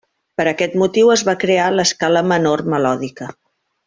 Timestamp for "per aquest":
0.39-0.77